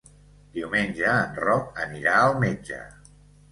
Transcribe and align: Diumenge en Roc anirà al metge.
Diumenge 0.55 1.11
en 1.17 1.37
Roc 1.45 1.79
anirà 1.85 2.17
al 2.25 2.35
metge. 2.47 2.83